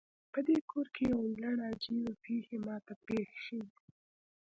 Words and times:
پدې 0.33 0.57
کور 0.69 0.87
کې 0.95 1.03
یو 1.13 1.21
لړ 1.43 1.55
عجیبې 1.69 2.11
پیښې 2.23 2.57
ما 2.65 2.77
ته 2.85 2.93
پیښ 3.07 3.29
شوي 3.45 3.69